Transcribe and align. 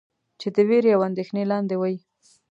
چې 0.39 0.47
د 0.55 0.57
وېرې 0.67 0.91
او 0.95 1.01
اندېښنې 1.09 1.43
لاندې 1.51 1.75
وئ. 1.77 1.95